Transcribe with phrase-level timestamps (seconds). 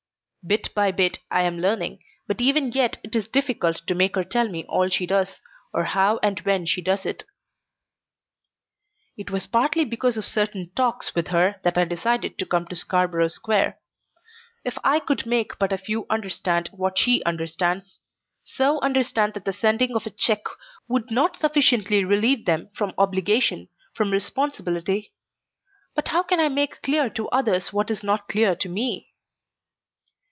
[0.43, 4.23] Bit by bit I am learning, but even yet it is difficult to make her
[4.23, 5.39] tell me all she does,
[5.71, 7.25] or how and when she does it.
[9.15, 12.75] It was partly because of certain talks with her that I decided to come to
[12.75, 13.77] Scarborough Square.
[14.65, 17.99] If I could make but a few understand what she understands
[18.43, 20.41] so understand that the sending of a check
[20.87, 25.13] would not sufficiently relieve them from obligation, from responsibility.
[25.93, 29.09] But how can I make clear to others what is not clear to me?